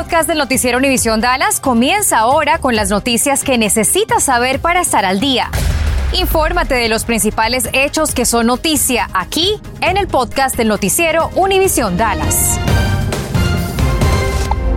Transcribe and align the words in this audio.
podcast 0.00 0.26
del 0.26 0.38
noticiero 0.38 0.78
Univisión 0.78 1.20
Dallas 1.20 1.60
comienza 1.60 2.20
ahora 2.20 2.56
con 2.56 2.74
las 2.74 2.88
noticias 2.88 3.44
que 3.44 3.58
necesitas 3.58 4.22
saber 4.22 4.58
para 4.58 4.80
estar 4.80 5.04
al 5.04 5.20
día. 5.20 5.50
Infórmate 6.18 6.74
de 6.74 6.88
los 6.88 7.04
principales 7.04 7.68
hechos 7.74 8.14
que 8.14 8.24
son 8.24 8.46
noticia 8.46 9.08
aquí 9.12 9.60
en 9.82 9.98
el 9.98 10.06
podcast 10.06 10.56
del 10.56 10.68
noticiero 10.68 11.28
Univisión 11.36 11.98
Dallas. 11.98 12.58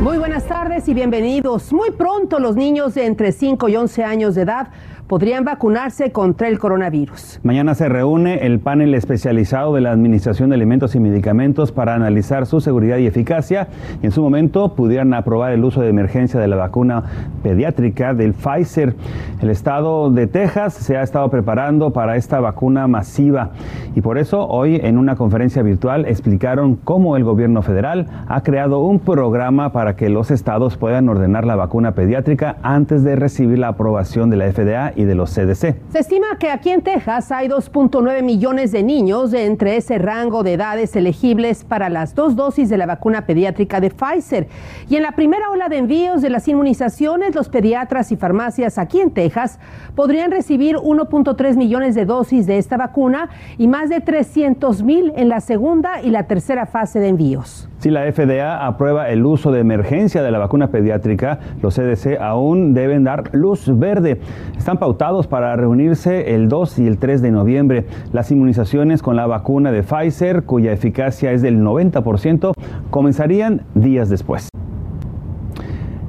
Muy 0.02 0.18
buenas 0.18 0.46
tardes 0.46 0.90
y 0.90 0.94
bienvenidos. 0.94 1.72
Muy 1.72 1.92
pronto 1.92 2.40
los 2.40 2.58
niños 2.58 2.94
de 2.96 3.06
entre 3.06 3.32
5 3.32 3.70
y 3.70 3.78
11 3.78 4.04
años 4.04 4.36
de 4.36 4.42
edad 4.42 4.68
podrían 5.08 5.44
vacunarse 5.44 6.12
contra 6.12 6.48
el 6.48 6.60
coronavirus. 6.60 7.40
Mañana 7.44 7.76
se 7.76 7.90
reúne 7.90 8.46
el 8.46 8.60
panel 8.60 8.94
especializado 8.96 9.76
de 9.76 9.82
la 9.82 9.92
Administración 9.92 10.50
de 10.50 10.56
Alimentos 10.56 10.96
y 10.96 11.00
Medicamentos 11.00 11.72
para 11.72 11.96
analizar 11.96 12.46
su 12.46 12.62
seguridad 12.62 12.98
y 12.98 13.08
eficacia 13.08 13.68
y 14.02 14.06
en 14.06 14.12
su 14.12 14.22
momento 14.22 14.76
pudieran 14.76 15.14
aprobar 15.14 15.52
el 15.52 15.64
uso 15.64 15.82
de 15.82 15.90
emergencia 15.90 16.40
de 16.40 16.48
la 16.48 16.56
vacuna 16.56 17.04
pediátrica 17.44 18.14
del 18.14 18.34
Pfizer. 18.34 18.96
El 19.42 19.50
estado 19.50 20.10
de 20.10 20.28
Texas 20.28 20.74
se 20.74 20.98
ha 20.98 21.04
estado 21.04 21.30
preparando 21.30 21.92
para 21.92 22.16
esta 22.16 22.40
vacuna 22.40 22.88
masiva 22.88 23.52
y 23.96 24.02
por 24.02 24.18
eso 24.18 24.48
hoy 24.48 24.80
en 24.82 24.98
una 24.98 25.16
conferencia 25.16 25.62
virtual 25.62 26.06
explicaron 26.06 26.76
cómo 26.76 27.18
el 27.18 27.24
gobierno 27.24 27.62
federal 27.62 28.08
ha 28.28 28.42
creado 28.42 28.80
un 28.80 29.00
programa 29.00 29.72
para 29.72 29.96
que 29.96 30.10
los 30.10 30.32
estados 30.32 30.78
puedan 30.78 31.10
ordenar 31.10 31.46
la 31.46 31.56
vacuna 31.56 31.94
pediátrica 31.94 32.58
antes 32.64 33.04
de 33.04 33.16
recibir 33.16 33.60
la 33.60 33.70
aprobación 33.70 34.30
de 34.30 34.38
la 34.38 34.52
FDA 34.52 34.93
y 34.96 35.04
de 35.04 35.16
los 35.16 35.32
CDC. 35.32 35.76
Se 35.92 36.00
estima 36.00 36.38
que 36.40 36.50
aquí 36.50 36.70
en 36.70 36.82
Texas 36.82 37.32
hay 37.32 37.48
2.9 37.48 38.24
millones 38.24 38.72
de 38.72 38.84
niños 38.84 39.32
de 39.32 39.46
entre 39.46 39.78
ese 39.78 39.98
rango 39.98 40.44
de 40.44 40.54
edades 40.54 40.96
elegibles 40.96 41.64
para 41.64 41.90
las 41.90 42.16
dos 42.16 42.36
dosis 42.36 42.70
de 42.70 42.78
la 42.78 42.86
vacuna 42.86 43.26
pediátrica 43.26 43.80
de 43.80 43.90
Pfizer. 43.90 44.48
Y 44.90 44.96
en 44.96 45.04
la 45.04 45.14
primera 45.14 45.50
ola 45.50 45.70
de 45.70 45.78
envíos 45.78 46.22
de 46.22 46.30
las 46.30 46.48
inmunizaciones, 46.48 47.36
los 47.36 47.50
pediatras 47.50 48.12
y 48.12 48.16
farmacias 48.16 48.78
aquí 48.78 49.00
en 49.00 49.12
Texas 49.12 49.60
podrían 49.96 50.32
recibir 50.32 50.78
1.3 50.78 51.56
millones 51.56 51.96
de 51.96 52.06
dosis 52.06 52.46
de 52.46 52.58
esta 52.58 52.78
vacuna 52.78 53.30
y 53.58 53.68
más 53.68 53.90
de 53.90 54.02
300 54.02 54.84
mil 54.84 55.14
en 55.16 55.30
la 55.30 55.42
segunda 55.42 56.02
y 56.02 56.10
la 56.10 56.28
tercera 56.28 56.66
fase 56.66 57.00
de 57.00 57.10
envíos. 57.10 57.70
Si 57.84 57.90
la 57.90 58.10
FDA 58.10 58.66
aprueba 58.66 59.10
el 59.10 59.26
uso 59.26 59.52
de 59.52 59.60
emergencia 59.60 60.24
de 60.24 60.32
la 60.32 60.40
vacuna 60.40 60.70
pediátrica, 60.70 61.40
los 61.62 61.76
CDC 61.76 62.18
aún 62.18 62.74
deben 62.74 63.04
dar 63.04 63.32
luz 63.34 63.78
verde. 63.78 64.22
Están 64.58 64.78
pautados 64.78 65.28
para 65.28 65.54
reunirse 65.58 66.34
el 66.34 66.48
2 66.48 66.80
y 66.80 66.88
el 66.88 66.98
3 66.98 67.22
de 67.22 67.32
noviembre. 67.32 67.86
Las 68.14 68.32
inmunizaciones 68.32 69.02
con 69.02 69.18
la 69.18 69.28
vacuna 69.28 69.74
de 69.74 69.84
Pfizer, 69.84 70.44
cuya 70.44 70.72
eficacia 70.72 71.34
es 71.34 71.42
del 71.42 71.60
90%, 71.60 72.54
comenzarían 72.90 73.64
días 73.76 74.08
después. 74.08 74.48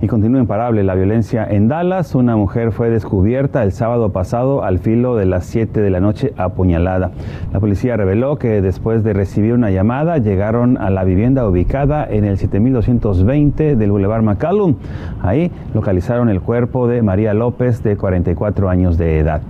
Y 0.05 0.06
continúa 0.06 0.38
imparable 0.38 0.84
la 0.84 0.94
violencia 0.94 1.47
en 1.48 1.66
Dallas. 1.66 2.14
Una 2.14 2.36
mujer 2.36 2.72
fue 2.72 2.91
descubierta 2.91 3.62
el 3.62 3.72
sábado 3.72 4.12
pasado 4.12 4.62
al 4.62 4.78
filo 4.78 5.16
de 5.16 5.24
las 5.24 5.46
7 5.46 5.80
de 5.80 5.88
la 5.88 5.98
noche 5.98 6.34
apuñalada. 6.36 7.12
La 7.55 7.58
policía 7.58 7.96
reveló 7.96 8.36
que 8.36 8.61
después 8.61 9.02
de 9.02 9.14
recibir 9.14 9.55
una 9.55 9.70
llamada 9.70 10.19
llegaron 10.19 10.77
a 10.77 10.91
la 10.91 11.05
vivienda 11.05 11.48
ubicada 11.48 12.06
en 12.06 12.27
el 12.27 12.36
7220 12.36 13.77
del 13.77 13.91
Boulevard 13.91 14.22
McCallum. 14.22 14.74
Ahí 15.22 15.50
localizaron 15.72 16.28
el 16.28 16.42
cuerpo 16.42 16.86
de 16.86 17.00
María 17.00 17.33
López 17.33 17.83
de 17.83 17.96
44 17.96 18.68
años 18.68 18.98
de 18.98 19.18
edad. 19.20 19.41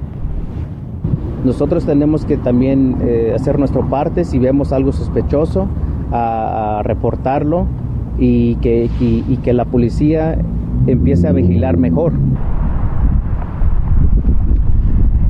Nosotros 1.45 1.85
tenemos 1.85 2.25
que 2.25 2.37
también 2.37 2.99
eh, 3.03 3.33
hacer 3.35 3.59
nuestra 3.59 3.83
parte 3.83 4.23
si 4.23 4.39
vemos 4.39 4.73
algo 4.73 4.93
sospechoso, 4.93 5.67
a 6.13 6.81
reportarlo 6.85 7.67
y 8.19 8.57
que, 8.57 8.91
y, 9.01 9.37
que 9.43 9.53
la 9.53 9.65
policía 9.65 10.39
empiece 10.87 11.27
a 11.27 11.33
vigilar 11.33 11.77
mejor. 11.77 12.13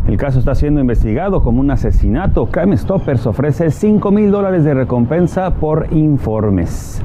El 0.06 0.16
caso 0.16 0.38
está 0.38 0.54
siendo 0.54 0.80
investigado 0.80 1.42
como 1.42 1.60
un 1.60 1.70
asesinato. 1.70 2.46
Crime 2.46 2.76
Stoppers 2.76 3.26
ofrece 3.26 3.70
5 3.70 4.10
mil 4.10 4.30
dólares 4.30 4.64
de 4.64 4.74
recompensa 4.74 5.54
por 5.54 5.88
informes. 5.92 7.02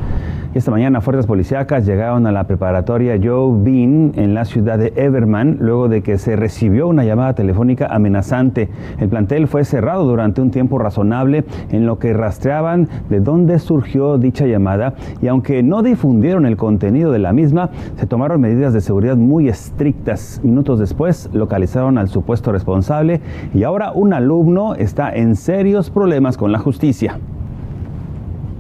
Y 0.54 0.58
esta 0.58 0.72
mañana 0.72 1.00
fuerzas 1.00 1.28
policíacas 1.28 1.86
llegaron 1.86 2.26
a 2.26 2.32
la 2.32 2.46
preparatoria 2.46 3.20
Joe 3.22 3.54
Bean 3.62 4.14
en 4.16 4.34
la 4.34 4.46
ciudad 4.46 4.80
de 4.80 4.94
Everman 4.96 5.58
luego 5.60 5.90
de 5.90 6.02
que 6.02 6.18
se 6.18 6.36
recibió 6.36 6.88
una 6.88 7.04
llamada 7.04 7.34
telefónica 7.34 7.86
amenazante. 7.86 8.68
El 8.98 9.10
plantel 9.10 9.48
fue 9.48 9.64
cerrado 9.64 10.06
durante 10.06 10.42
un 10.42 10.50
tiempo 10.50 10.80
razonable 10.80 11.44
en 11.70 11.86
lo 11.86 12.00
que 12.00 12.14
rastreaban 12.14 12.90
de 13.10 13.20
dónde 13.20 13.60
surgió 13.60 14.18
dicha 14.18 14.48
llamada 14.48 14.96
y 15.22 15.28
aunque 15.28 15.62
no 15.62 15.84
difundieron 15.84 16.48
el 16.48 16.58
contenido 16.58 17.12
de 17.12 17.20
la 17.20 17.32
misma, 17.32 17.70
se 17.98 18.08
tomaron 18.08 18.42
medidas 18.42 18.74
de 18.74 18.82
seguridad 18.82 19.18
muy 19.18 19.50
estrictas. 19.50 20.42
Minutos 20.44 20.80
después 20.80 21.30
localizaron 21.32 22.00
al 22.00 22.08
supuesto 22.08 22.52
responsable 22.52 23.22
y 23.54 23.62
ahora 23.64 23.92
un 23.92 24.14
alumno 24.14 24.74
está 24.74 25.14
en 25.14 25.36
serios 25.36 25.92
problemas 25.92 26.38
con 26.38 26.52
la 26.52 26.58
justicia 26.58 27.20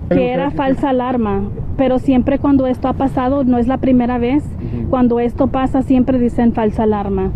que 0.09 0.33
era 0.33 0.51
falsa 0.51 0.89
alarma, 0.89 1.44
pero 1.79 1.97
siempre 1.97 2.40
cuando 2.40 2.67
esto 2.67 2.90
ha 2.90 2.94
pasado, 2.94 3.45
no 3.45 3.57
es 3.57 3.69
la 3.69 3.78
primera 3.78 4.17
vez, 4.17 4.44
cuando 4.90 5.22
esto 5.22 5.47
pasa 5.47 5.81
siempre 5.81 6.19
dicen 6.19 6.51
falsa 6.51 6.84
alarma. 6.84 7.31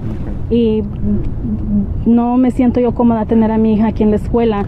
Y 0.50 0.84
no 2.06 2.36
me 2.36 2.52
siento 2.52 2.82
yo 2.82 2.94
cómoda 2.94 3.26
tener 3.26 3.54
a 3.54 3.58
mi 3.58 3.76
hija 3.76 3.88
aquí 3.88 4.04
en 4.04 4.10
la 4.10 4.18
escuela. 4.18 4.66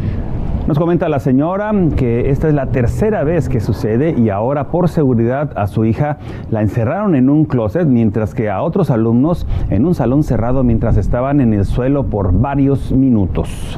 Nos 0.66 0.80
comenta 0.80 1.09
la 1.09 1.19
señora 1.19 1.74
que 1.97 2.30
esta 2.30 2.47
es 2.47 2.53
la 2.53 2.68
tercera 2.68 3.25
vez 3.25 3.50
que 3.50 3.59
sucede 3.59 4.16
y 4.18 4.30
ahora 4.30 4.69
por 4.69 4.88
seguridad 4.88 5.52
a 5.58 5.68
su 5.68 5.84
hija 5.84 6.19
la 6.52 6.62
encerraron 6.62 7.14
en 7.14 7.30
un 7.30 7.44
closet 7.44 7.85
mientras 7.85 8.34
que 8.34 8.50
a 8.50 8.64
otros 8.64 8.90
alumnos 8.90 9.46
en 9.69 9.85
un 9.85 9.94
salón 9.94 10.24
cerrado 10.24 10.64
mientras 10.64 10.96
estaban 10.96 11.41
en 11.41 11.53
el 11.53 11.66
suelo 11.66 12.06
por 12.06 12.31
varios 12.31 12.94
minutos. 12.94 13.78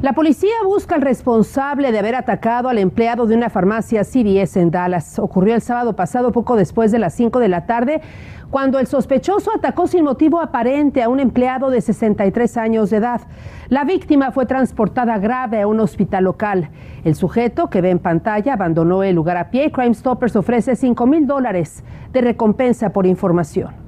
La 0.00 0.12
policía 0.12 0.52
busca 0.64 0.94
al 0.94 1.00
responsable 1.00 1.90
de 1.90 1.98
haber 1.98 2.14
atacado 2.14 2.68
al 2.68 2.78
empleado 2.78 3.26
de 3.26 3.34
una 3.34 3.50
farmacia 3.50 4.04
CVS 4.04 4.60
en 4.60 4.70
Dallas. 4.70 5.18
Ocurrió 5.18 5.56
el 5.56 5.60
sábado 5.60 5.96
pasado, 5.96 6.30
poco 6.30 6.54
después 6.54 6.92
de 6.92 7.00
las 7.00 7.14
5 7.14 7.40
de 7.40 7.48
la 7.48 7.66
tarde, 7.66 8.00
cuando 8.48 8.78
el 8.78 8.86
sospechoso 8.86 9.50
atacó 9.52 9.88
sin 9.88 10.04
motivo 10.04 10.40
aparente 10.40 11.02
a 11.02 11.08
un 11.08 11.18
empleado 11.18 11.68
de 11.70 11.80
63 11.80 12.56
años 12.58 12.90
de 12.90 12.98
edad. 12.98 13.22
La 13.70 13.82
víctima 13.82 14.30
fue 14.30 14.46
transportada 14.46 15.18
grave 15.18 15.62
a 15.62 15.66
un 15.66 15.80
hospital 15.80 16.22
local. 16.22 16.70
El 17.02 17.16
sujeto, 17.16 17.68
que 17.68 17.80
ve 17.80 17.90
en 17.90 17.98
pantalla, 17.98 18.52
abandonó 18.52 19.02
el 19.02 19.16
lugar 19.16 19.36
a 19.36 19.50
pie. 19.50 19.72
Crime 19.72 19.94
Stoppers 19.94 20.36
ofrece 20.36 20.76
5 20.76 21.06
mil 21.08 21.26
dólares 21.26 21.82
de 22.12 22.20
recompensa 22.20 22.90
por 22.92 23.04
información. 23.04 23.87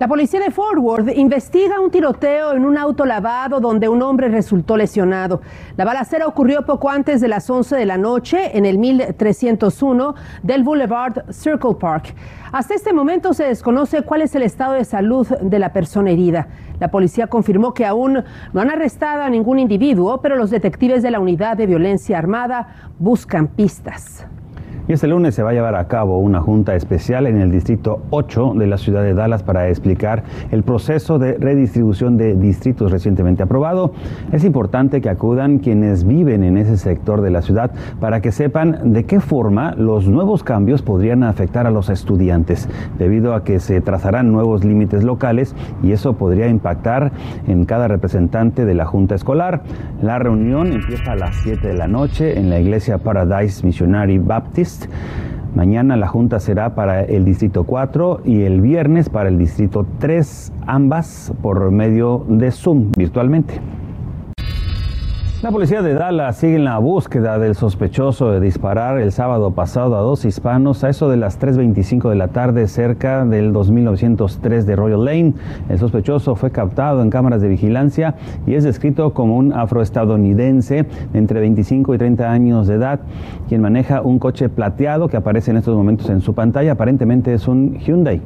La 0.00 0.08
policía 0.08 0.40
de 0.40 0.50
Fort 0.50 0.78
Worth 0.78 1.14
investiga 1.14 1.78
un 1.78 1.90
tiroteo 1.90 2.54
en 2.54 2.64
un 2.64 2.78
auto 2.78 3.04
lavado 3.04 3.60
donde 3.60 3.86
un 3.86 4.00
hombre 4.00 4.30
resultó 4.30 4.78
lesionado. 4.78 5.42
La 5.76 5.84
balacera 5.84 6.26
ocurrió 6.26 6.64
poco 6.64 6.88
antes 6.88 7.20
de 7.20 7.28
las 7.28 7.50
11 7.50 7.76
de 7.76 7.84
la 7.84 7.98
noche 7.98 8.56
en 8.56 8.64
el 8.64 8.78
1301 8.78 10.14
del 10.42 10.62
Boulevard 10.62 11.30
Circle 11.30 11.74
Park. 11.78 12.14
Hasta 12.50 12.72
este 12.72 12.94
momento 12.94 13.34
se 13.34 13.44
desconoce 13.44 14.00
cuál 14.00 14.22
es 14.22 14.34
el 14.34 14.42
estado 14.42 14.72
de 14.72 14.86
salud 14.86 15.28
de 15.28 15.58
la 15.58 15.74
persona 15.74 16.12
herida. 16.12 16.48
La 16.78 16.90
policía 16.90 17.26
confirmó 17.26 17.74
que 17.74 17.84
aún 17.84 18.24
no 18.54 18.60
han 18.62 18.70
arrestado 18.70 19.22
a 19.22 19.28
ningún 19.28 19.58
individuo, 19.58 20.22
pero 20.22 20.34
los 20.34 20.48
detectives 20.48 21.02
de 21.02 21.10
la 21.10 21.20
Unidad 21.20 21.58
de 21.58 21.66
Violencia 21.66 22.16
Armada 22.16 22.68
buscan 22.98 23.48
pistas. 23.48 24.26
Y 24.90 24.92
este 24.92 25.06
lunes 25.06 25.36
se 25.36 25.44
va 25.44 25.50
a 25.50 25.52
llevar 25.52 25.76
a 25.76 25.86
cabo 25.86 26.18
una 26.18 26.40
junta 26.40 26.74
especial 26.74 27.28
en 27.28 27.40
el 27.40 27.52
Distrito 27.52 28.02
8 28.10 28.54
de 28.56 28.66
la 28.66 28.76
ciudad 28.76 29.04
de 29.04 29.14
Dallas 29.14 29.44
para 29.44 29.68
explicar 29.68 30.24
el 30.50 30.64
proceso 30.64 31.20
de 31.20 31.34
redistribución 31.34 32.16
de 32.16 32.34
distritos 32.34 32.90
recientemente 32.90 33.44
aprobado. 33.44 33.92
Es 34.32 34.42
importante 34.42 35.00
que 35.00 35.08
acudan 35.08 35.60
quienes 35.60 36.04
viven 36.04 36.42
en 36.42 36.56
ese 36.56 36.76
sector 36.76 37.20
de 37.20 37.30
la 37.30 37.40
ciudad 37.40 37.70
para 38.00 38.20
que 38.20 38.32
sepan 38.32 38.92
de 38.92 39.04
qué 39.04 39.20
forma 39.20 39.76
los 39.76 40.08
nuevos 40.08 40.42
cambios 40.42 40.82
podrían 40.82 41.22
afectar 41.22 41.68
a 41.68 41.70
los 41.70 41.88
estudiantes, 41.88 42.68
debido 42.98 43.34
a 43.34 43.44
que 43.44 43.60
se 43.60 43.80
trazarán 43.80 44.32
nuevos 44.32 44.64
límites 44.64 45.04
locales 45.04 45.54
y 45.84 45.92
eso 45.92 46.14
podría 46.14 46.48
impactar 46.48 47.12
en 47.46 47.64
cada 47.64 47.86
representante 47.86 48.64
de 48.64 48.74
la 48.74 48.86
junta 48.86 49.14
escolar. 49.14 49.62
La 50.02 50.18
reunión 50.18 50.72
empieza 50.72 51.12
a 51.12 51.16
las 51.16 51.36
7 51.44 51.68
de 51.68 51.74
la 51.74 51.86
noche 51.86 52.36
en 52.36 52.50
la 52.50 52.58
iglesia 52.58 52.98
Paradise 52.98 53.64
Missionary 53.64 54.18
Baptist 54.18 54.79
Mañana 55.54 55.96
la 55.96 56.06
junta 56.06 56.38
será 56.38 56.74
para 56.74 57.02
el 57.02 57.24
Distrito 57.24 57.64
4 57.64 58.20
y 58.24 58.42
el 58.42 58.60
viernes 58.60 59.08
para 59.08 59.28
el 59.28 59.38
Distrito 59.38 59.84
3, 59.98 60.52
ambas 60.66 61.32
por 61.42 61.70
medio 61.72 62.24
de 62.28 62.52
Zoom 62.52 62.92
virtualmente. 62.96 63.60
La 65.42 65.50
policía 65.50 65.80
de 65.80 65.94
Dallas 65.94 66.36
sigue 66.36 66.56
en 66.56 66.64
la 66.64 66.76
búsqueda 66.76 67.38
del 67.38 67.54
sospechoso 67.54 68.30
de 68.30 68.40
disparar 68.40 69.00
el 69.00 69.10
sábado 69.10 69.52
pasado 69.52 69.96
a 69.96 70.00
dos 70.00 70.26
hispanos 70.26 70.84
a 70.84 70.90
eso 70.90 71.08
de 71.08 71.16
las 71.16 71.40
3.25 71.40 72.10
de 72.10 72.16
la 72.16 72.28
tarde 72.28 72.68
cerca 72.68 73.24
del 73.24 73.54
2903 73.54 74.66
de 74.66 74.76
Royal 74.76 75.02
Lane. 75.02 75.32
El 75.70 75.78
sospechoso 75.78 76.34
fue 76.34 76.50
captado 76.50 77.00
en 77.00 77.08
cámaras 77.08 77.40
de 77.40 77.48
vigilancia 77.48 78.16
y 78.46 78.52
es 78.52 78.64
descrito 78.64 79.14
como 79.14 79.38
un 79.38 79.54
afroestadounidense 79.54 80.84
entre 81.14 81.40
25 81.40 81.94
y 81.94 81.96
30 81.98 82.30
años 82.30 82.66
de 82.66 82.74
edad, 82.74 83.00
quien 83.48 83.62
maneja 83.62 84.02
un 84.02 84.18
coche 84.18 84.50
plateado 84.50 85.08
que 85.08 85.16
aparece 85.16 85.52
en 85.52 85.56
estos 85.56 85.74
momentos 85.74 86.10
en 86.10 86.20
su 86.20 86.34
pantalla. 86.34 86.72
Aparentemente 86.72 87.32
es 87.32 87.48
un 87.48 87.78
Hyundai. 87.78 88.20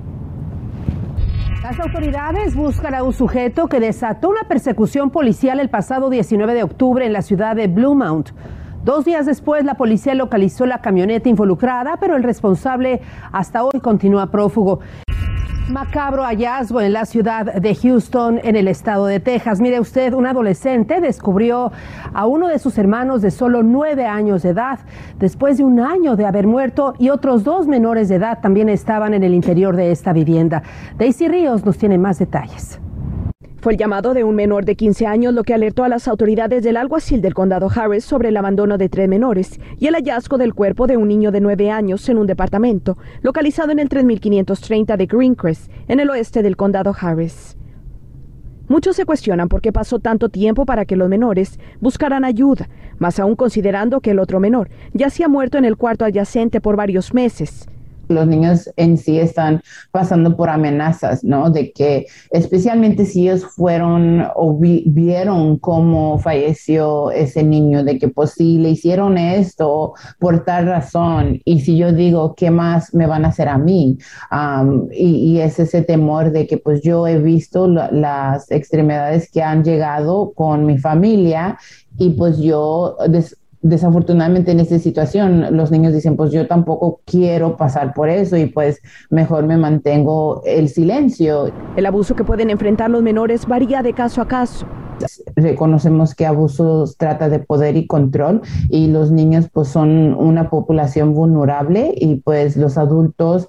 Las 1.64 1.80
autoridades 1.80 2.54
buscan 2.54 2.94
a 2.94 3.02
un 3.02 3.14
sujeto 3.14 3.68
que 3.68 3.80
desató 3.80 4.28
una 4.28 4.42
persecución 4.46 5.08
policial 5.08 5.60
el 5.60 5.70
pasado 5.70 6.10
19 6.10 6.52
de 6.52 6.62
octubre 6.62 7.06
en 7.06 7.14
la 7.14 7.22
ciudad 7.22 7.56
de 7.56 7.68
Bluemount. 7.68 8.32
Dos 8.84 9.06
días 9.06 9.24
después, 9.24 9.64
la 9.64 9.78
policía 9.78 10.14
localizó 10.14 10.66
la 10.66 10.82
camioneta 10.82 11.30
involucrada, 11.30 11.96
pero 11.98 12.16
el 12.16 12.22
responsable 12.22 13.00
hasta 13.32 13.64
hoy 13.64 13.80
continúa 13.80 14.30
prófugo. 14.30 14.80
Macabro 15.68 16.24
hallazgo 16.24 16.82
en 16.82 16.92
la 16.92 17.06
ciudad 17.06 17.54
de 17.54 17.74
Houston, 17.74 18.38
en 18.44 18.54
el 18.54 18.68
estado 18.68 19.06
de 19.06 19.18
Texas. 19.18 19.62
Mire 19.62 19.80
usted, 19.80 20.12
un 20.12 20.26
adolescente 20.26 21.00
descubrió 21.00 21.72
a 22.12 22.26
uno 22.26 22.48
de 22.48 22.58
sus 22.58 22.76
hermanos 22.76 23.22
de 23.22 23.30
solo 23.30 23.62
nueve 23.62 24.04
años 24.04 24.42
de 24.42 24.50
edad 24.50 24.80
después 25.18 25.56
de 25.56 25.64
un 25.64 25.80
año 25.80 26.16
de 26.16 26.26
haber 26.26 26.46
muerto 26.46 26.92
y 26.98 27.08
otros 27.08 27.44
dos 27.44 27.66
menores 27.66 28.10
de 28.10 28.16
edad 28.16 28.40
también 28.42 28.68
estaban 28.68 29.14
en 29.14 29.24
el 29.24 29.32
interior 29.32 29.74
de 29.74 29.90
esta 29.90 30.12
vivienda. 30.12 30.62
Daisy 30.98 31.28
Ríos 31.28 31.64
nos 31.64 31.78
tiene 31.78 31.96
más 31.96 32.18
detalles. 32.18 32.78
Fue 33.64 33.72
el 33.72 33.78
llamado 33.78 34.12
de 34.12 34.24
un 34.24 34.34
menor 34.34 34.66
de 34.66 34.76
15 34.76 35.06
años 35.06 35.32
lo 35.32 35.42
que 35.42 35.54
alertó 35.54 35.84
a 35.84 35.88
las 35.88 36.06
autoridades 36.06 36.62
del 36.62 36.76
alguacil 36.76 37.22
del 37.22 37.32
condado 37.32 37.70
Harris 37.74 38.04
sobre 38.04 38.28
el 38.28 38.36
abandono 38.36 38.76
de 38.76 38.90
tres 38.90 39.08
menores 39.08 39.58
y 39.78 39.86
el 39.86 39.94
hallazgo 39.94 40.36
del 40.36 40.52
cuerpo 40.52 40.86
de 40.86 40.98
un 40.98 41.08
niño 41.08 41.32
de 41.32 41.40
9 41.40 41.70
años 41.70 42.06
en 42.10 42.18
un 42.18 42.26
departamento 42.26 42.98
localizado 43.22 43.72
en 43.72 43.78
el 43.78 43.88
3530 43.88 44.98
de 44.98 45.06
Greencrest, 45.06 45.70
en 45.88 45.98
el 45.98 46.10
oeste 46.10 46.42
del 46.42 46.58
condado 46.58 46.94
Harris. 47.00 47.56
Muchos 48.68 48.96
se 48.96 49.06
cuestionan 49.06 49.48
por 49.48 49.62
qué 49.62 49.72
pasó 49.72 49.98
tanto 49.98 50.28
tiempo 50.28 50.66
para 50.66 50.84
que 50.84 50.96
los 50.96 51.08
menores 51.08 51.58
buscaran 51.80 52.26
ayuda, 52.26 52.68
más 52.98 53.18
aún 53.18 53.34
considerando 53.34 54.02
que 54.02 54.10
el 54.10 54.18
otro 54.18 54.40
menor 54.40 54.68
ya 54.92 55.08
se 55.08 55.24
ha 55.24 55.28
muerto 55.28 55.56
en 55.56 55.64
el 55.64 55.78
cuarto 55.78 56.04
adyacente 56.04 56.60
por 56.60 56.76
varios 56.76 57.14
meses 57.14 57.66
los 58.08 58.26
niños 58.26 58.70
en 58.76 58.96
sí 58.96 59.18
están 59.18 59.62
pasando 59.90 60.36
por 60.36 60.50
amenazas, 60.50 61.24
¿no? 61.24 61.50
De 61.50 61.72
que 61.72 62.06
especialmente 62.30 63.04
si 63.04 63.28
ellos 63.28 63.44
fueron 63.44 64.26
o 64.34 64.58
vieron 64.58 65.58
cómo 65.58 66.18
falleció 66.18 67.10
ese 67.10 67.42
niño, 67.42 67.84
de 67.84 67.98
que 67.98 68.08
pues 68.08 68.32
si 68.32 68.58
le 68.58 68.70
hicieron 68.70 69.18
esto 69.18 69.94
por 70.18 70.44
tal 70.44 70.66
razón 70.66 71.40
y 71.44 71.60
si 71.60 71.76
yo 71.76 71.92
digo, 71.92 72.34
¿qué 72.34 72.50
más 72.50 72.94
me 72.94 73.06
van 73.06 73.24
a 73.24 73.28
hacer 73.28 73.48
a 73.48 73.58
mí? 73.58 73.98
y, 74.92 75.38
es 75.38 75.58
ese 75.58 75.82
temor 75.82 76.30
de 76.30 76.46
que 76.46 76.58
pues 76.58 76.80
yo 76.82 77.06
he 77.06 77.18
visto 77.18 77.66
las 77.66 78.50
extremidades 78.50 79.30
que 79.30 79.42
han 79.42 79.64
llegado 79.64 80.32
con 80.34 80.64
mi 80.64 80.78
familia 80.78 81.58
y 81.98 82.10
pues 82.10 82.38
yo 82.38 82.96
desafortunadamente 83.64 84.52
en 84.52 84.60
esta 84.60 84.78
situación 84.78 85.56
los 85.56 85.70
niños 85.70 85.94
dicen, 85.94 86.16
pues 86.16 86.30
yo 86.30 86.46
tampoco 86.46 87.00
quiero 87.06 87.56
pasar 87.56 87.94
por 87.94 88.08
eso 88.10 88.36
y 88.36 88.46
pues 88.46 88.80
mejor 89.10 89.46
me 89.46 89.56
mantengo 89.56 90.42
el 90.44 90.68
silencio. 90.68 91.50
El 91.74 91.86
abuso 91.86 92.14
que 92.14 92.24
pueden 92.24 92.50
enfrentar 92.50 92.90
los 92.90 93.02
menores 93.02 93.46
varía 93.46 93.82
de 93.82 93.94
caso 93.94 94.20
a 94.20 94.28
caso. 94.28 94.66
Reconocemos 95.36 96.14
que 96.14 96.26
abusos 96.26 96.96
trata 96.96 97.28
de 97.28 97.38
poder 97.38 97.76
y 97.76 97.86
control 97.86 98.42
y 98.68 98.88
los 98.88 99.10
niños 99.10 99.48
pues 99.52 99.68
son 99.68 100.14
una 100.14 100.50
población 100.50 101.14
vulnerable 101.14 101.92
y 101.96 102.16
pues 102.16 102.56
los 102.56 102.78
adultos 102.78 103.48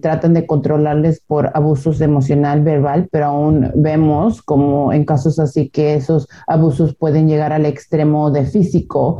tratan 0.00 0.34
de 0.34 0.46
controlarles 0.46 1.20
por 1.20 1.50
abusos 1.54 2.00
emocional, 2.00 2.62
verbal, 2.62 3.08
pero 3.10 3.26
aún 3.26 3.70
vemos 3.74 4.42
como 4.42 4.92
en 4.92 5.04
casos 5.04 5.38
así 5.38 5.68
que 5.68 5.94
esos 5.94 6.28
abusos 6.46 6.94
pueden 6.94 7.28
llegar 7.28 7.52
al 7.52 7.66
extremo 7.66 8.30
de 8.30 8.44
físico. 8.44 9.18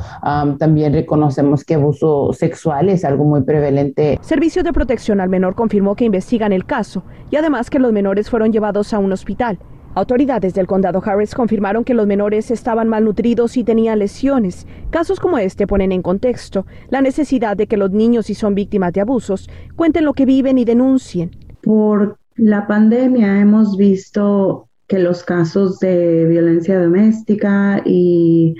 también 0.58 0.93
reconocemos 0.93 1.64
que 1.64 1.75
abuso 1.75 2.32
sexual 2.32 2.88
es 2.88 3.04
algo 3.04 3.25
muy 3.25 3.43
prevalente. 3.43 4.19
Servicio 4.20 4.62
de 4.62 4.72
Protección 4.72 5.20
al 5.20 5.28
Menor 5.28 5.54
confirmó 5.54 5.94
que 5.94 6.04
investigan 6.04 6.52
el 6.52 6.64
caso 6.64 7.02
y 7.31 7.37
además 7.37 7.70
que 7.70 7.78
los 7.78 7.93
menores 7.93 8.31
fueron 8.31 8.52
llevados 8.52 8.93
a 8.93 8.99
un 8.99 9.12
hospital. 9.12 9.58
Autoridades 9.98 10.54
del 10.54 10.68
condado 10.68 11.02
Harris 11.04 11.34
confirmaron 11.34 11.82
que 11.82 11.92
los 11.92 12.06
menores 12.06 12.52
estaban 12.52 12.88
malnutridos 12.88 13.56
y 13.56 13.64
tenían 13.64 13.98
lesiones. 13.98 14.64
Casos 14.90 15.18
como 15.18 15.38
este 15.38 15.66
ponen 15.66 15.90
en 15.90 16.02
contexto 16.02 16.66
la 16.88 17.00
necesidad 17.00 17.56
de 17.56 17.66
que 17.66 17.76
los 17.76 17.90
niños, 17.90 18.26
si 18.26 18.34
son 18.36 18.54
víctimas 18.54 18.92
de 18.92 19.00
abusos, 19.00 19.50
cuenten 19.74 20.04
lo 20.04 20.12
que 20.12 20.24
viven 20.24 20.56
y 20.56 20.64
denuncien. 20.64 21.32
Por 21.64 22.16
la 22.36 22.68
pandemia 22.68 23.40
hemos 23.40 23.76
visto 23.76 24.68
que 24.86 25.00
los 25.00 25.24
casos 25.24 25.80
de 25.80 26.26
violencia 26.26 26.80
doméstica 26.80 27.82
y 27.84 28.54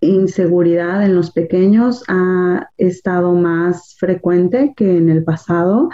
inseguridad 0.00 1.04
en 1.04 1.14
los 1.14 1.30
pequeños 1.30 2.02
ha 2.08 2.68
estado 2.78 3.32
más 3.32 3.94
frecuente 3.96 4.74
que 4.76 4.96
en 4.96 5.08
el 5.08 5.22
pasado. 5.22 5.88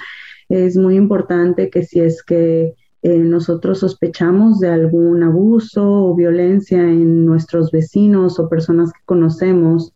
Es 0.48 0.74
muy 0.78 0.96
importante 0.96 1.68
que 1.68 1.82
si 1.82 2.00
es 2.00 2.22
que 2.22 2.72
eh, 3.04 3.18
nosotros 3.18 3.80
sospechamos 3.80 4.60
de 4.60 4.70
algún 4.70 5.22
abuso 5.22 5.86
o 5.86 6.14
violencia 6.14 6.78
en 6.78 7.26
nuestros 7.26 7.70
vecinos 7.70 8.38
o 8.38 8.48
personas 8.48 8.92
que 8.92 9.00
conocemos. 9.04 9.92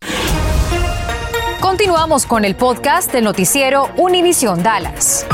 Continuamos 1.58 2.26
con 2.26 2.44
el 2.44 2.54
podcast 2.54 3.10
del 3.10 3.24
noticiero 3.24 3.86
Univisión 3.96 4.62
Dallas. 4.62 5.26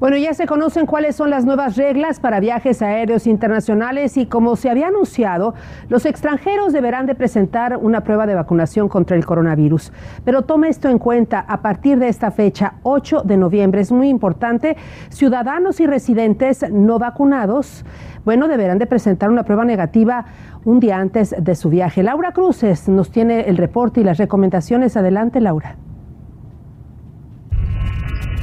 Bueno, 0.00 0.16
ya 0.16 0.32
se 0.32 0.46
conocen 0.46 0.86
cuáles 0.86 1.14
son 1.14 1.28
las 1.28 1.44
nuevas 1.44 1.76
reglas 1.76 2.20
para 2.20 2.40
viajes 2.40 2.80
aéreos 2.80 3.26
internacionales 3.26 4.16
y 4.16 4.24
como 4.24 4.56
se 4.56 4.70
había 4.70 4.88
anunciado, 4.88 5.52
los 5.90 6.06
extranjeros 6.06 6.72
deberán 6.72 7.04
de 7.04 7.14
presentar 7.14 7.76
una 7.76 8.02
prueba 8.02 8.26
de 8.26 8.34
vacunación 8.34 8.88
contra 8.88 9.14
el 9.14 9.26
coronavirus. 9.26 9.92
Pero 10.24 10.40
tome 10.40 10.68
esto 10.68 10.88
en 10.88 10.98
cuenta, 10.98 11.40
a 11.40 11.60
partir 11.60 11.98
de 11.98 12.08
esta 12.08 12.30
fecha, 12.30 12.76
8 12.82 13.24
de 13.26 13.36
noviembre, 13.36 13.82
es 13.82 13.92
muy 13.92 14.08
importante, 14.08 14.78
ciudadanos 15.10 15.80
y 15.80 15.86
residentes 15.86 16.64
no 16.72 16.98
vacunados, 16.98 17.84
bueno, 18.24 18.48
deberán 18.48 18.78
de 18.78 18.86
presentar 18.86 19.28
una 19.28 19.42
prueba 19.42 19.66
negativa 19.66 20.24
un 20.64 20.80
día 20.80 20.96
antes 20.96 21.34
de 21.38 21.54
su 21.54 21.68
viaje. 21.68 22.02
Laura 22.02 22.32
Cruces 22.32 22.88
nos 22.88 23.10
tiene 23.10 23.42
el 23.50 23.58
reporte 23.58 24.00
y 24.00 24.04
las 24.04 24.16
recomendaciones. 24.16 24.96
Adelante, 24.96 25.42
Laura. 25.42 25.76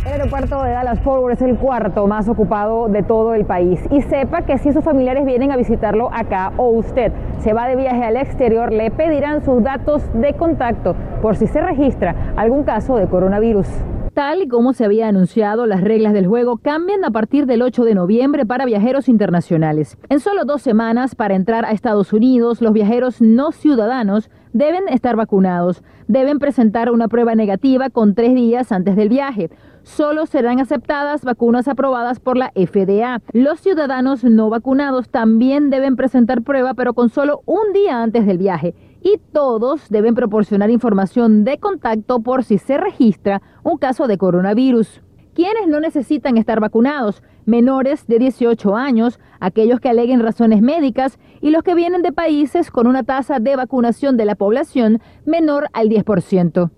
El 0.07 0.13
aeropuerto 0.13 0.63
de 0.63 0.71
Dallas 0.71 1.01
Forward 1.01 1.33
es 1.33 1.41
el 1.41 1.57
cuarto 1.57 2.07
más 2.07 2.29
ocupado 2.29 2.87
de 2.87 3.03
todo 3.03 3.33
el 3.33 3.45
país. 3.45 3.81
Y 3.91 4.01
sepa 4.03 4.43
que 4.43 4.57
si 4.57 4.71
sus 4.71 4.81
familiares 4.81 5.25
vienen 5.25 5.51
a 5.51 5.57
visitarlo 5.57 6.09
acá 6.13 6.53
o 6.55 6.69
usted 6.69 7.11
se 7.41 7.51
va 7.51 7.67
de 7.67 7.75
viaje 7.75 8.05
al 8.05 8.15
exterior, 8.15 8.71
le 8.71 8.89
pedirán 8.89 9.43
sus 9.43 9.61
datos 9.61 10.01
de 10.13 10.33
contacto 10.33 10.95
por 11.21 11.35
si 11.35 11.45
se 11.45 11.59
registra 11.59 12.15
algún 12.37 12.63
caso 12.63 12.95
de 12.95 13.07
coronavirus. 13.07 13.67
Tal 14.13 14.43
y 14.43 14.47
como 14.47 14.71
se 14.71 14.85
había 14.85 15.09
anunciado, 15.09 15.65
las 15.65 15.81
reglas 15.81 16.13
del 16.13 16.25
juego 16.25 16.55
cambian 16.55 17.03
a 17.03 17.11
partir 17.11 17.45
del 17.45 17.61
8 17.61 17.83
de 17.83 17.93
noviembre 17.93 18.45
para 18.45 18.65
viajeros 18.65 19.09
internacionales. 19.09 19.97
En 20.07 20.21
solo 20.21 20.45
dos 20.45 20.61
semanas, 20.61 21.15
para 21.15 21.35
entrar 21.35 21.65
a 21.65 21.71
Estados 21.71 22.13
Unidos, 22.13 22.61
los 22.61 22.71
viajeros 22.71 23.21
no 23.21 23.51
ciudadanos 23.51 24.31
deben 24.53 24.87
estar 24.87 25.17
vacunados. 25.17 25.83
Deben 26.07 26.39
presentar 26.39 26.89
una 26.91 27.09
prueba 27.09 27.35
negativa 27.35 27.89
con 27.89 28.15
tres 28.15 28.33
días 28.33 28.71
antes 28.71 28.95
del 28.95 29.09
viaje 29.09 29.49
solo 29.87 30.25
serán 30.25 30.59
aceptadas 30.59 31.23
vacunas 31.23 31.67
aprobadas 31.67 32.19
por 32.19 32.37
la 32.37 32.51
FDA. 32.55 33.21
Los 33.31 33.61
ciudadanos 33.61 34.23
no 34.23 34.49
vacunados 34.49 35.09
también 35.09 35.69
deben 35.69 35.95
presentar 35.95 36.41
prueba, 36.41 36.73
pero 36.73 36.93
con 36.93 37.09
solo 37.09 37.41
un 37.45 37.73
día 37.73 38.03
antes 38.03 38.25
del 38.25 38.37
viaje. 38.37 38.75
Y 39.01 39.19
todos 39.31 39.89
deben 39.89 40.13
proporcionar 40.13 40.69
información 40.69 41.43
de 41.45 41.57
contacto 41.57 42.19
por 42.19 42.43
si 42.43 42.57
se 42.57 42.77
registra 42.77 43.41
un 43.63 43.77
caso 43.77 44.07
de 44.07 44.17
coronavirus. 44.17 45.01
¿Quiénes 45.33 45.67
no 45.67 45.79
necesitan 45.79 46.37
estar 46.37 46.59
vacunados? 46.59 47.23
Menores 47.45 48.07
de 48.07 48.19
18 48.19 48.75
años, 48.75 49.19
aquellos 49.39 49.79
que 49.79 49.89
aleguen 49.89 50.19
razones 50.19 50.61
médicas 50.61 51.17
y 51.41 51.51
los 51.51 51.63
que 51.63 51.75
vienen 51.75 52.01
de 52.01 52.11
países 52.11 52.71
con 52.71 52.87
una 52.87 53.03
tasa 53.03 53.39
de 53.39 53.55
vacunación 53.55 54.17
de 54.17 54.25
la 54.25 54.35
población 54.35 54.99
menor 55.25 55.69
al 55.73 55.87
10% 55.87 56.71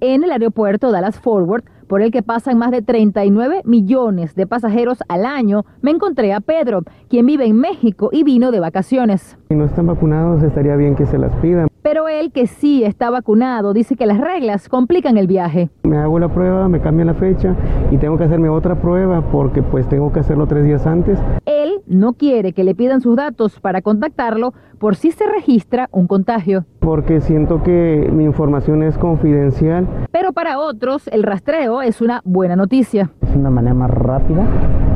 en 0.00 0.24
el 0.24 0.32
aeropuerto 0.32 0.90
Dallas 0.90 1.18
Forward, 1.18 1.64
por 1.90 2.02
el 2.02 2.12
que 2.12 2.22
pasan 2.22 2.56
más 2.56 2.70
de 2.70 2.82
39 2.82 3.62
millones 3.64 4.36
de 4.36 4.46
pasajeros 4.46 4.98
al 5.08 5.26
año, 5.26 5.64
me 5.82 5.90
encontré 5.90 6.32
a 6.32 6.38
Pedro, 6.38 6.82
quien 7.08 7.26
vive 7.26 7.46
en 7.46 7.56
México 7.56 8.10
y 8.12 8.22
vino 8.22 8.52
de 8.52 8.60
vacaciones. 8.60 9.36
Si 9.48 9.56
no 9.56 9.64
están 9.64 9.88
vacunados, 9.88 10.40
estaría 10.44 10.76
bien 10.76 10.94
que 10.94 11.04
se 11.06 11.18
las 11.18 11.34
pidan. 11.38 11.66
Pero 11.82 12.08
él, 12.08 12.30
que 12.30 12.46
sí 12.46 12.84
está 12.84 13.10
vacunado, 13.10 13.72
dice 13.72 13.96
que 13.96 14.06
las 14.06 14.18
reglas 14.18 14.68
complican 14.68 15.16
el 15.16 15.26
viaje. 15.26 15.70
Me 15.82 15.96
hago 15.96 16.18
la 16.18 16.28
prueba, 16.28 16.68
me 16.68 16.80
cambian 16.80 17.08
la 17.08 17.14
fecha 17.14 17.56
y 17.90 17.96
tengo 17.96 18.18
que 18.18 18.24
hacerme 18.24 18.50
otra 18.50 18.80
prueba 18.80 19.22
porque 19.32 19.62
pues 19.62 19.88
tengo 19.88 20.12
que 20.12 20.20
hacerlo 20.20 20.46
tres 20.46 20.64
días 20.64 20.86
antes. 20.86 21.18
Él 21.46 21.80
no 21.86 22.12
quiere 22.12 22.52
que 22.52 22.64
le 22.64 22.74
pidan 22.74 23.00
sus 23.00 23.16
datos 23.16 23.58
para 23.60 23.80
contactarlo 23.80 24.52
por 24.78 24.94
si 24.94 25.10
se 25.10 25.26
registra 25.26 25.88
un 25.90 26.06
contagio. 26.06 26.64
Porque 26.80 27.20
siento 27.20 27.62
que 27.62 28.10
mi 28.12 28.24
información 28.24 28.82
es 28.82 28.96
confidencial. 28.96 29.86
Pero 30.10 30.32
para 30.32 30.58
otros, 30.58 31.08
el 31.08 31.22
rastreo 31.22 31.79
es 31.82 32.00
una 32.00 32.20
buena 32.24 32.56
noticia. 32.56 33.10
Es 33.22 33.36
una 33.36 33.50
manera 33.50 33.74
más 33.74 33.90
rápida 33.90 34.44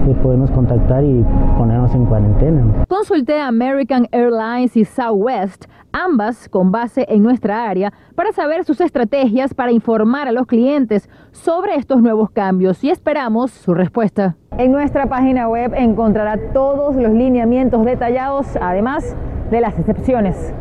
de 0.06 0.14
podernos 0.14 0.50
contactar 0.50 1.04
y 1.04 1.24
ponernos 1.56 1.94
en 1.94 2.06
cuarentena. 2.06 2.84
Consulté 2.88 3.40
a 3.40 3.48
American 3.48 4.06
Airlines 4.12 4.76
y 4.76 4.84
Southwest 4.84 5.66
ambas 5.94 6.48
con 6.48 6.72
base 6.72 7.06
en 7.08 7.22
nuestra 7.22 7.68
área, 7.68 7.92
para 8.16 8.32
saber 8.32 8.64
sus 8.64 8.80
estrategias 8.80 9.54
para 9.54 9.70
informar 9.70 10.26
a 10.26 10.32
los 10.32 10.46
clientes 10.46 11.08
sobre 11.30 11.76
estos 11.76 12.02
nuevos 12.02 12.30
cambios 12.30 12.82
y 12.82 12.90
esperamos 12.90 13.52
su 13.52 13.74
respuesta. 13.74 14.36
En 14.58 14.72
nuestra 14.72 15.06
página 15.06 15.48
web 15.48 15.72
encontrará 15.74 16.52
todos 16.52 16.96
los 16.96 17.12
lineamientos 17.12 17.84
detallados, 17.84 18.58
además 18.60 19.16
de 19.50 19.60
las 19.60 19.78
excepciones. 19.78 20.52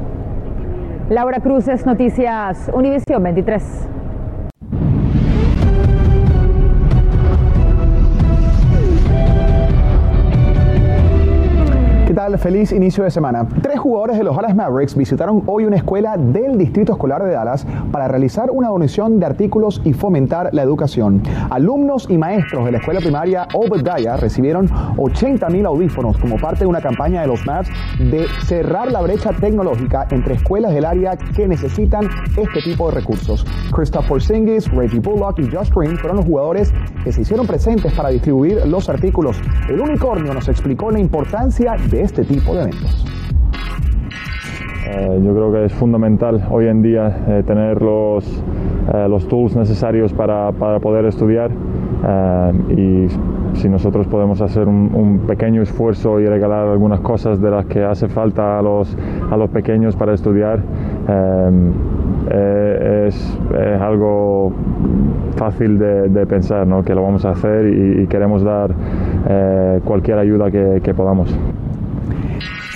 Laura 1.09 1.39
Cruces, 1.39 1.85
Noticias 1.85 2.71
Univisión 2.73 3.23
23. 3.23 3.92
Feliz 12.23 12.71
inicio 12.71 13.03
de 13.03 13.11
semana. 13.11 13.45
Tres 13.61 13.77
jugadores 13.79 14.17
de 14.17 14.23
los 14.23 14.33
Dallas 14.33 14.55
Mavericks 14.55 14.95
visitaron 14.95 15.43
hoy 15.45 15.65
una 15.65 15.75
escuela 15.75 16.15
del 16.15 16.57
Distrito 16.57 16.93
Escolar 16.93 17.21
de 17.21 17.31
Dallas 17.31 17.67
para 17.91 18.07
realizar 18.07 18.49
una 18.49 18.69
donación 18.69 19.19
de 19.19 19.25
artículos 19.25 19.81
y 19.83 19.91
fomentar 19.91 20.49
la 20.53 20.63
educación. 20.63 21.21
Alumnos 21.49 22.09
y 22.09 22.17
maestros 22.17 22.63
de 22.63 22.71
la 22.71 22.77
escuela 22.77 23.01
primaria 23.01 23.45
Obadiah 23.53 24.15
recibieron 24.15 24.69
80 24.95 25.49
mil 25.49 25.65
audífonos 25.65 26.17
como 26.17 26.37
parte 26.37 26.61
de 26.61 26.67
una 26.67 26.79
campaña 26.79 27.19
de 27.19 27.27
los 27.27 27.45
Mavs 27.45 27.67
de 27.99 28.25
cerrar 28.45 28.89
la 28.89 29.01
brecha 29.01 29.31
tecnológica 29.33 30.07
entre 30.09 30.35
escuelas 30.35 30.73
del 30.73 30.85
área 30.85 31.17
que 31.17 31.45
necesitan 31.45 32.07
este 32.37 32.61
tipo 32.61 32.89
de 32.89 33.01
recursos. 33.01 33.45
Christopher 33.73 34.21
Singis, 34.21 34.71
Reggie 34.71 35.01
Bullock 35.01 35.39
y 35.39 35.51
Josh 35.53 35.71
Green 35.75 35.97
fueron 35.97 36.17
los 36.17 36.25
jugadores 36.25 36.73
que 37.03 37.11
se 37.11 37.21
hicieron 37.21 37.45
presentes 37.45 37.91
para 37.93 38.09
distribuir 38.09 38.65
los 38.65 38.87
artículos. 38.87 39.41
El 39.67 39.81
unicornio 39.81 40.33
nos 40.33 40.47
explicó 40.47 40.89
la 40.89 40.99
importancia 40.99 41.75
de 41.89 42.01
este 42.01 42.12
este 42.13 42.35
tipo 42.35 42.53
de 42.53 42.61
eventos. 42.61 43.05
Eh, 44.85 45.21
yo 45.25 45.33
creo 45.33 45.51
que 45.51 45.65
es 45.65 45.73
fundamental 45.73 46.45
hoy 46.51 46.67
en 46.67 46.83
día 46.83 47.25
eh, 47.27 47.43
tener 47.43 47.81
los, 47.81 48.23
eh, 48.93 49.07
los 49.09 49.27
tools 49.27 49.55
necesarios 49.55 50.13
para, 50.13 50.51
para 50.51 50.79
poder 50.79 51.05
estudiar 51.05 51.49
y 52.69 53.07
si 53.53 53.69
nosotros 53.69 54.07
podemos 54.07 54.41
hacer 54.41 54.67
un, 54.67 55.21
pequeño 55.25 55.61
esfuerzo 55.61 56.19
y 56.19 56.25
regalar 56.25 56.67
algunas 56.67 56.99
cosas 56.99 57.39
de 57.39 57.49
las 57.49 57.65
que 57.65 57.81
hace 57.81 58.09
falta 58.09 58.59
a 58.59 58.61
los, 58.61 58.95
a 59.31 59.37
los 59.37 59.49
pequeños 59.49 59.95
para 59.95 60.13
estudiar, 60.13 60.59
es, 62.29 63.39
algo 63.79 64.51
fácil 65.37 65.79
de, 65.79 66.25
pensar 66.25 66.67
¿no? 66.67 66.83
que 66.83 66.93
lo 66.93 67.03
vamos 67.03 67.23
a 67.23 67.29
hacer 67.29 67.67
y, 67.73 68.05
queremos 68.07 68.43
dar 68.43 68.75
cualquier 69.85 70.19
ayuda 70.19 70.51
que 70.51 70.93
podamos 70.93 71.33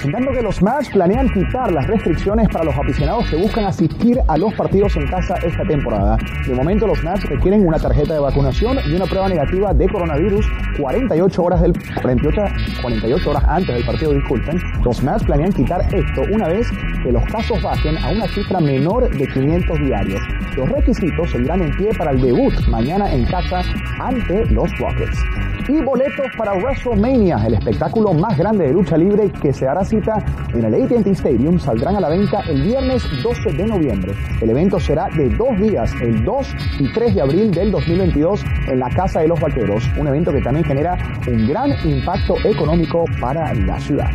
dando 0.06 0.32
que 0.32 0.42
los 0.42 0.62
Mavs 0.62 0.90
planean 0.90 1.30
quitar 1.30 1.72
las 1.72 1.88
restricciones 1.88 2.48
para 2.50 2.66
los 2.66 2.76
aficionados 2.76 3.30
que 3.30 3.36
buscan 3.36 3.66
asistir 3.66 4.20
a 4.28 4.38
los 4.38 4.54
partidos 4.54 4.96
en 4.96 5.08
casa 5.08 5.36
esta 5.38 5.64
temporada. 5.64 6.18
De 6.46 6.54
momento 6.54 6.88
los 6.88 7.04
Mavs 7.04 7.24
requieren 7.24 7.68
una 7.68 7.80
tarjeta 7.80 8.14
de 8.14 8.20
vacunación 8.20 8.78
y 8.88 8.94
una 8.94 9.06
prueba 9.06 9.28
negativa 9.28 9.74
de 9.74 9.88
coronavirus 9.90 10.46
48 10.80 11.44
horas 11.44 11.62
del 11.62 11.74
48, 12.02 12.42
48 12.82 13.30
horas 13.30 13.44
antes 13.48 13.76
del 13.76 13.86
partido, 13.86 14.14
disculpen. 14.14 14.62
Los 14.84 15.04
Mavs 15.04 15.24
planean 15.24 15.52
quitar 15.52 15.82
esto 15.82 16.22
una 16.32 16.48
vez 16.48 16.68
que 17.04 17.12
los 17.12 17.24
casos 17.26 17.62
bajen 17.62 17.98
a 17.98 18.10
una 18.10 18.28
cifra 18.28 18.60
menor 18.60 19.10
de 19.10 19.28
500 19.28 19.80
diarios. 19.80 20.22
Los 20.56 20.70
requisitos 20.70 21.32
seguirán 21.32 21.62
en 21.62 21.76
pie 21.76 21.90
para 21.98 22.12
el 22.12 22.22
debut 22.22 22.54
mañana 22.68 23.12
en 23.12 23.26
casa 23.26 23.62
ante 24.00 24.46
los 24.46 24.70
Rockets. 24.78 25.24
Y 25.68 25.82
boletos 25.82 26.28
para 26.38 26.54
WrestleMania, 26.54 27.46
el 27.46 27.56
espectáculo 27.56 28.14
más 28.14 28.38
grande 28.38 28.68
de 28.68 28.74
lucha 28.74 28.96
libre 28.96 29.30
que 29.42 29.52
se 29.52 29.68
hará 29.68 29.84
en 29.94 30.66
el 30.66 30.84
AT&T 30.84 31.12
Stadium 31.12 31.58
saldrán 31.60 31.96
a 31.96 32.02
la 32.02 32.10
venta 32.10 32.42
el 32.50 32.62
viernes 32.62 33.04
12 33.24 33.54
de 33.54 33.66
noviembre. 33.66 34.14
El 34.42 34.50
evento 34.50 34.80
será 34.80 35.08
de 35.16 35.30
dos 35.30 35.58
días, 35.58 35.94
el 36.02 36.26
2 36.26 36.56
y 36.80 36.92
3 36.92 37.16
de 37.16 37.22
abril 37.22 37.52
del 37.52 37.72
2022 37.72 38.44
en 38.68 38.80
la 38.80 38.90
Casa 38.90 39.22
de 39.22 39.30
los 39.30 39.40
Vaqueros, 39.40 39.90
un 39.98 40.08
evento 40.08 40.34
que 40.34 40.42
también 40.42 40.66
genera 40.66 40.98
un 41.28 41.48
gran 41.48 41.72
impacto 41.86 42.36
económico 42.44 43.06
para 43.22 43.54
la 43.54 43.80
ciudad. 43.80 44.10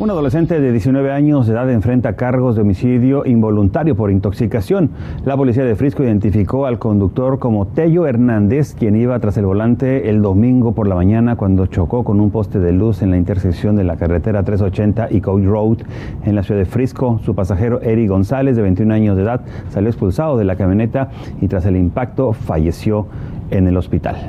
Un 0.00 0.10
adolescente 0.10 0.60
de 0.60 0.72
19 0.72 1.12
años 1.12 1.46
de 1.46 1.52
edad 1.52 1.70
enfrenta 1.70 2.16
cargos 2.16 2.56
de 2.56 2.62
homicidio 2.62 3.24
involuntario 3.26 3.94
por 3.94 4.10
intoxicación. 4.10 4.90
La 5.24 5.36
policía 5.36 5.64
de 5.64 5.76
Frisco 5.76 6.02
identificó 6.02 6.66
al 6.66 6.80
conductor 6.80 7.38
como 7.38 7.68
Tello 7.68 8.04
Hernández, 8.04 8.74
quien 8.74 8.96
iba 8.96 9.16
tras 9.20 9.36
el 9.36 9.46
volante 9.46 10.10
el 10.10 10.20
domingo 10.20 10.72
por 10.72 10.88
la 10.88 10.96
mañana 10.96 11.36
cuando 11.36 11.68
chocó 11.68 12.02
con 12.02 12.18
un 12.18 12.32
poste 12.32 12.58
de 12.58 12.72
luz 12.72 13.02
en 13.02 13.12
la 13.12 13.18
intersección 13.18 13.76
de 13.76 13.84
la 13.84 13.96
carretera 13.96 14.42
380 14.42 15.12
y 15.12 15.20
Coach 15.20 15.44
Road 15.44 15.78
en 16.24 16.34
la 16.34 16.42
ciudad 16.42 16.58
de 16.58 16.66
Frisco. 16.66 17.20
Su 17.24 17.36
pasajero 17.36 17.80
Eri 17.80 18.08
González, 18.08 18.56
de 18.56 18.62
21 18.62 18.92
años 18.92 19.16
de 19.16 19.22
edad, 19.22 19.42
salió 19.68 19.90
expulsado 19.90 20.36
de 20.36 20.44
la 20.44 20.56
camioneta 20.56 21.10
y 21.40 21.46
tras 21.46 21.66
el 21.66 21.76
impacto 21.76 22.32
falleció 22.32 23.06
en 23.52 23.68
el 23.68 23.76
hospital. 23.76 24.28